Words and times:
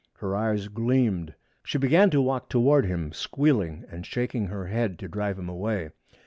Her 0.15 0.35
eyes 0.35 0.67
gleamed. 0.67 1.35
She 1.63 1.77
began 1.77 2.09
to 2.09 2.23
walk 2.23 2.49
toward 2.49 2.87
him, 2.87 3.11
squealing 3.13 3.85
and 3.87 4.03
shaking 4.03 4.47
her 4.47 4.65
head 4.65 4.97
to 4.97 5.07
drive 5.07 5.37
him 5.37 5.47
away. 5.47 5.91